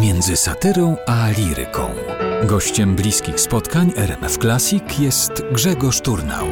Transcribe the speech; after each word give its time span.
Między 0.00 0.36
satyrą 0.36 0.96
a 1.06 1.30
liryką. 1.30 1.90
Gościem 2.44 2.96
bliskich 2.96 3.40
spotkań 3.40 3.92
RMF 3.96 4.38
Classic 4.38 4.98
jest 4.98 5.42
Grzegorz 5.52 6.00
Turnał. 6.00 6.46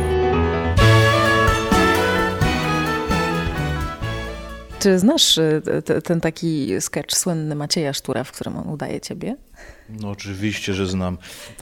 Czy 4.78 4.98
znasz 4.98 5.38
y, 5.38 5.62
ten 6.04 6.20
taki 6.20 6.80
sketch 6.80 7.16
słynny 7.16 7.54
Macieja 7.54 7.92
Sztura, 7.92 8.24
w 8.24 8.32
którym 8.32 8.56
on 8.56 8.68
udaje 8.68 9.00
ciebie? 9.00 9.36
No 10.00 10.10
oczywiście, 10.10 10.74
że 10.74 10.86
znam. 10.86 11.18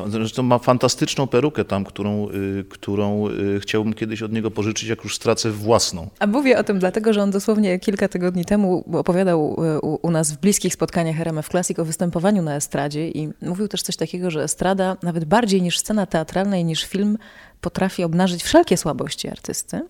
Zresztą 0.06 0.42
ma 0.42 0.58
fantastyczną 0.58 1.26
perukę 1.26 1.64
tam, 1.64 1.84
którą, 1.84 2.28
y, 2.30 2.64
którą 2.68 3.28
y, 3.28 3.60
chciałbym 3.60 3.94
kiedyś 3.94 4.22
od 4.22 4.32
niego 4.32 4.50
pożyczyć, 4.50 4.88
jak 4.88 5.04
już 5.04 5.16
stracę 5.16 5.50
własną. 5.50 6.10
A 6.18 6.26
mówię 6.26 6.58
o 6.58 6.64
tym 6.64 6.78
dlatego, 6.78 7.12
że 7.12 7.22
on 7.22 7.30
dosłownie 7.30 7.78
kilka 7.78 8.08
tygodni 8.08 8.44
temu 8.44 8.84
opowiadał 8.92 9.54
u, 9.82 9.98
u 10.02 10.10
nas 10.10 10.32
w 10.32 10.40
bliskich 10.40 10.74
spotkaniach 10.74 11.20
RMF 11.20 11.48
Classic 11.48 11.78
o 11.78 11.84
występowaniu 11.84 12.42
na 12.42 12.56
estradzie 12.56 13.08
i 13.08 13.28
mówił 13.42 13.68
też 13.68 13.82
coś 13.82 13.96
takiego, 13.96 14.30
że 14.30 14.42
estrada 14.42 14.96
nawet 15.02 15.24
bardziej 15.24 15.62
niż 15.62 15.78
scena 15.78 16.06
teatralna 16.06 16.56
i 16.56 16.64
niż 16.64 16.84
film 16.84 17.18
potrafi 17.60 18.04
obnażyć 18.04 18.42
wszelkie 18.42 18.76
słabości 18.76 19.28
artysty, 19.28 19.80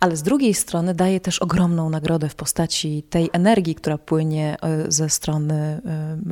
ale 0.00 0.16
z 0.16 0.22
drugiej 0.22 0.54
strony 0.54 0.94
daje 0.94 1.20
też 1.20 1.38
ogromną 1.38 1.90
nagrodę 1.90 2.28
w 2.28 2.34
postaci 2.34 3.02
tej 3.10 3.30
energii, 3.32 3.74
która 3.74 3.98
płynie 3.98 4.56
y, 4.86 4.92
ze 4.92 5.10
strony 5.10 5.80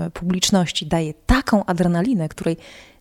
y, 0.07 0.11
publiczności. 0.11 0.87
Daje 0.87 1.15
taką 1.15 1.65
adrenalinę, 1.65 2.29
której 2.29 2.57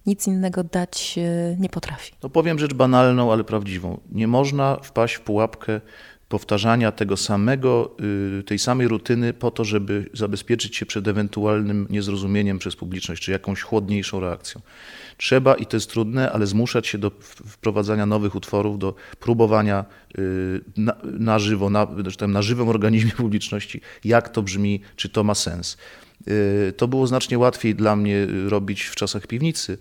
nic 0.05 0.27
innego 0.27 0.63
dać 0.63 1.16
y, 1.17 1.57
nie 1.59 1.70
potrafi. 1.70 2.13
No 2.23 2.29
powiem 2.29 2.59
rzecz 2.59 2.73
banalną, 2.73 3.31
ale 3.31 3.43
prawdziwą. 3.43 3.99
Nie 4.12 4.27
można 4.27 4.77
wpaść 4.84 5.16
w 5.16 5.21
pułapkę 5.21 5.81
powtarzania 6.29 6.91
tego 6.91 7.17
samego, 7.17 7.95
y, 8.39 8.43
tej 8.43 8.59
samej 8.59 8.88
rutyny 8.88 9.34
po 9.34 9.52
to, 9.52 9.65
żeby 9.65 10.09
zabezpieczyć 10.13 10.75
się 10.75 10.85
przed 10.85 11.07
ewentualnym 11.07 11.88
niezrozumieniem 11.89 12.59
przez 12.59 12.75
publiczność, 12.75 13.23
czy 13.23 13.31
jakąś 13.31 13.61
chłodniejszą 13.61 14.20
reakcją. 14.20 14.62
Trzeba, 15.18 15.55
i 15.55 15.65
to 15.65 15.77
jest 15.77 15.90
trudne, 15.90 16.31
ale 16.31 16.48
zmuszać 16.48 16.87
się 16.87 16.98
do 16.98 17.12
wprowadzania 17.46 18.05
nowych 18.05 18.35
utworów, 18.35 18.79
do 18.79 18.96
próbowania 19.20 19.85
y, 20.20 20.62
na, 20.77 20.96
na 21.03 21.40
żywo, 21.40 21.70
na, 21.70 21.87
na 22.27 22.41
żywym 22.41 22.70
organizmie 22.70 23.12
publiczności, 23.26 23.81
jak 24.03 24.29
to 24.29 24.41
brzmi, 24.43 24.81
czy 24.96 25.09
to 25.09 25.23
ma 25.23 25.35
sens. 25.35 25.77
Y, 26.27 26.73
To 26.77 26.87
było 26.87 27.07
znacznie 27.07 27.37
łatwiej 27.37 27.76
dla 27.76 27.96
mnie 27.96 28.27
robić 28.48 28.84
w 28.84 28.96
czasach 28.96 29.27
piwnicy, 29.27 29.77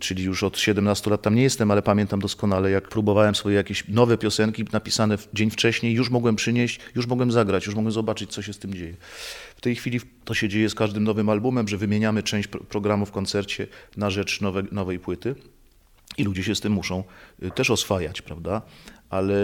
czyli 0.00 0.24
już 0.24 0.42
od 0.42 0.58
17 0.58 1.10
lat 1.10 1.22
tam 1.22 1.34
nie 1.34 1.42
jestem, 1.42 1.70
ale 1.70 1.82
pamiętam 1.82 2.20
doskonale, 2.20 2.70
jak 2.70 2.88
próbowałem 2.88 3.34
swoje 3.34 3.56
jakieś 3.56 3.88
nowe 3.88 4.18
piosenki 4.18 4.64
napisane 4.72 5.18
w 5.18 5.28
dzień 5.34 5.50
wcześniej, 5.50 5.94
już 5.94 6.10
mogłem 6.10 6.36
przynieść, 6.36 6.80
już 6.94 7.06
mogłem 7.06 7.32
zagrać, 7.32 7.66
już 7.66 7.74
mogłem 7.74 7.92
zobaczyć, 7.92 8.30
co 8.30 8.42
się 8.42 8.52
z 8.52 8.58
tym 8.58 8.74
dzieje. 8.74 8.94
W 9.56 9.60
tej 9.60 9.76
chwili 9.76 10.00
to 10.24 10.34
się 10.34 10.48
dzieje 10.48 10.68
z 10.68 10.74
każdym 10.74 11.04
nowym 11.04 11.28
albumem, 11.28 11.68
że 11.68 11.76
wymieniamy 11.76 12.22
część 12.22 12.48
pro- 12.48 12.64
programu 12.64 13.06
w 13.06 13.10
koncercie 13.10 13.66
na 13.96 14.10
rzecz 14.10 14.40
nowe, 14.40 14.62
nowej 14.72 14.98
płyty. 14.98 15.34
I 16.18 16.24
ludzie 16.24 16.44
się 16.44 16.54
z 16.54 16.60
tym 16.60 16.72
muszą 16.72 17.04
y, 17.42 17.50
też 17.50 17.70
oswajać, 17.70 18.22
prawda? 18.22 18.62
Ale 19.10 19.34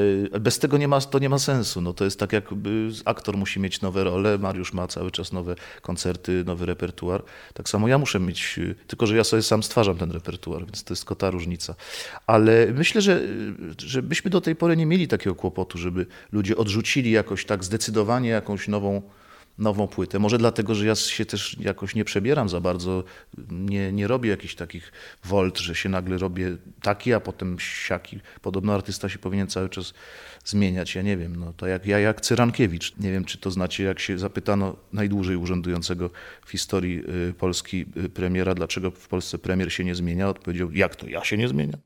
bez 0.40 0.58
tego 0.58 0.78
nie 0.78 0.88
ma, 0.88 1.00
to 1.00 1.18
nie 1.18 1.28
ma 1.28 1.38
sensu. 1.38 1.80
No 1.80 1.92
to 1.92 2.04
jest 2.04 2.20
tak, 2.20 2.32
jakby 2.32 2.90
aktor 3.04 3.36
musi 3.36 3.60
mieć 3.60 3.80
nowe 3.80 4.04
role, 4.04 4.38
Mariusz 4.38 4.72
ma 4.72 4.88
cały 4.88 5.10
czas 5.10 5.32
nowe 5.32 5.54
koncerty, 5.82 6.44
nowy 6.46 6.66
repertuar. 6.66 7.22
Tak 7.54 7.68
samo 7.68 7.88
ja 7.88 7.98
muszę 7.98 8.20
mieć, 8.20 8.58
y, 8.58 8.74
tylko 8.86 9.06
że 9.06 9.16
ja 9.16 9.24
sobie 9.24 9.42
sam 9.42 9.62
stwarzam 9.62 9.96
ten 9.96 10.10
repertuar, 10.10 10.64
więc 10.64 10.84
to 10.84 10.92
jest 10.92 11.02
tylko 11.02 11.14
ta 11.14 11.30
różnica. 11.30 11.74
Ale 12.26 12.66
myślę, 12.74 13.00
że, 13.00 13.20
y, 13.20 13.54
że 13.78 14.02
byśmy 14.02 14.30
do 14.30 14.40
tej 14.40 14.56
pory 14.56 14.76
nie 14.76 14.86
mieli 14.86 15.08
takiego 15.08 15.36
kłopotu, 15.36 15.78
żeby 15.78 16.06
ludzie 16.32 16.56
odrzucili 16.56 17.10
jakoś 17.10 17.44
tak 17.44 17.64
zdecydowanie 17.64 18.28
jakąś 18.28 18.68
nową, 18.68 19.02
nową 19.58 19.88
płytę. 19.88 20.18
Może 20.18 20.38
dlatego, 20.38 20.74
że 20.74 20.86
ja 20.86 20.94
się 20.94 21.26
też 21.26 21.56
jakoś 21.60 21.94
nie 21.94 22.04
przebieram 22.04 22.48
za 22.48 22.60
bardzo, 22.60 23.04
nie, 23.50 23.92
nie 23.92 24.06
robię 24.06 24.30
jakichś 24.30 24.54
takich 24.54 24.92
wolt, 25.24 25.58
że 25.58 25.74
się 25.74 25.88
nagle 25.88 26.18
robię 26.18 26.56
taki, 26.82 27.12
a 27.12 27.20
potem 27.20 27.56
siaki. 27.58 28.20
Podobno 28.42 28.74
artysta 28.74 29.08
się 29.08 29.18
powinien 29.18 29.46
cały 29.46 29.68
czas 29.68 29.94
zmieniać. 30.44 30.94
Ja 30.94 31.02
nie 31.02 31.16
wiem, 31.16 31.36
no 31.36 31.52
to 31.56 31.66
jak 31.66 31.86
ja 31.86 31.98
jak 31.98 32.20
Cyrankiewicz. 32.20 32.96
Nie 32.96 33.12
wiem, 33.12 33.24
czy 33.24 33.38
to 33.38 33.50
znacie, 33.50 33.84
jak 33.84 34.00
się 34.00 34.18
zapytano 34.18 34.76
najdłużej 34.92 35.36
urzędującego 35.36 36.10
w 36.46 36.50
historii 36.50 37.02
y, 37.30 37.34
Polski 37.34 37.86
y, 37.96 38.08
premiera, 38.08 38.54
dlaczego 38.54 38.90
w 38.90 39.08
Polsce 39.08 39.38
premier 39.38 39.72
się 39.72 39.84
nie 39.84 39.94
zmienia, 39.94 40.28
odpowiedział, 40.28 40.72
jak 40.72 40.96
to 40.96 41.08
ja 41.08 41.24
się 41.24 41.36
nie 41.36 41.48
zmieniam? 41.48 41.80